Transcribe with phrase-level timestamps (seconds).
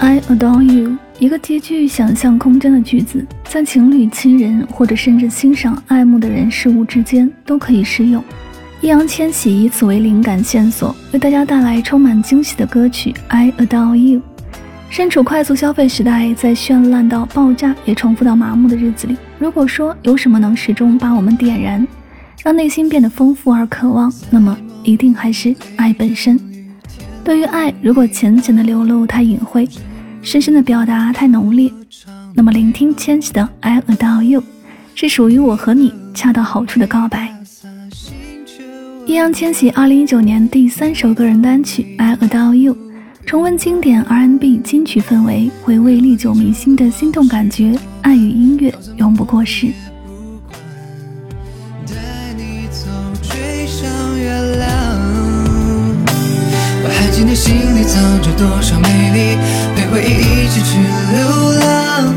[0.00, 8.22] I adore you，一个极具想象空间的句子，在情侣、亲人或者甚至欣赏、爱慕的人事物之间都可以适用。
[8.80, 14.20] 易烊千玺以此为灵感线索，为大家带来充满惊喜的歌曲《I adore you》。
[14.88, 21.84] 身处快速消费时代，在绚烂到爆炸也重复到麻木的日子里，如果说有什么能始终把我们点燃，
[22.44, 26.38] 让内心变得丰富而渴望，那么一定还是爱本身。
[27.28, 29.68] 对于爱，如果浅浅的流露太隐晦，
[30.22, 31.70] 深深的表达太浓烈，
[32.34, 34.40] 那么聆听千玺的《I Adore You》，
[34.94, 37.30] 是属于我和你恰到好处的告白。
[39.04, 42.74] 易烊千玺二零一九年第三首个人单曲《I Adore You》，
[43.26, 49.66] 重温经典 R&B 金曲氛围，回味历久弥新的心动感觉，爱与音乐永不过时。
[57.20, 59.36] 你的心里藏着多少美丽，
[59.74, 60.78] 陪回忆一起去
[61.16, 62.14] 流浪。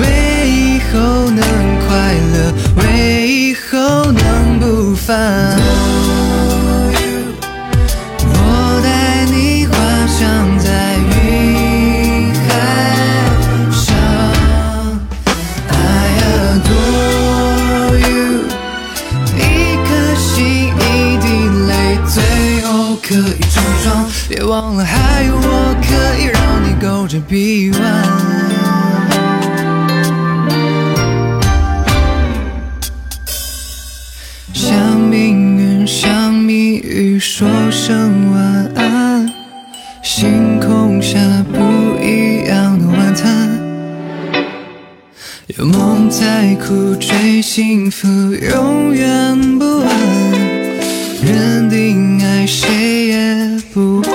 [0.00, 1.42] 为以后能
[1.88, 5.60] 快乐，为以后能不烦。
[23.12, 27.80] 可以成双，别忘了还有我可以让你勾着臂弯。
[34.54, 39.28] 向命运，向谜语说声晚安。
[40.02, 41.18] 星空下
[41.52, 43.60] 不一样的晚餐。
[45.48, 50.21] 有梦在苦追，幸福永远不晚。
[51.24, 53.48] 认定爱谁也？
[53.72, 54.12] 不换，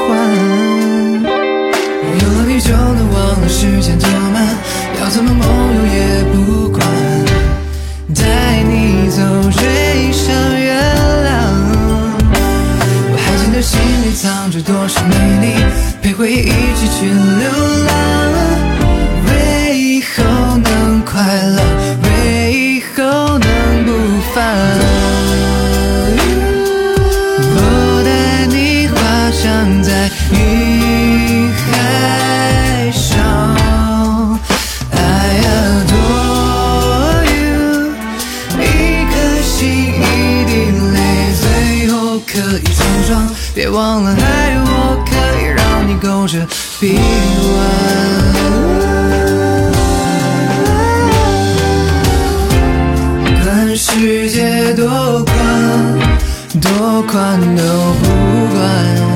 [1.23, 4.45] 有了你就能忘了时间多慢，
[5.01, 6.85] 要怎么梦游也不管，
[8.13, 10.73] 带你走追上月
[11.23, 11.33] 亮。
[13.09, 15.47] 我还记得心里藏着多少美丽，
[16.01, 17.49] 陪回忆一起去流
[17.87, 18.16] 浪，
[42.37, 43.27] 可以成双。
[43.55, 44.21] 别忘了，还
[44.53, 45.11] 有我可
[45.41, 46.45] 以让你勾着
[46.79, 46.99] 臂
[47.53, 47.57] 弯。
[53.43, 54.87] 看世界多
[55.23, 55.33] 宽，
[56.61, 57.63] 多宽都
[58.01, 58.05] 不
[58.53, 59.06] 管。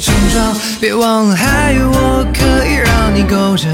[0.00, 3.68] 成双，别忘了还有我可以让你勾着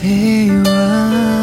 [0.00, 1.33] 臂弯。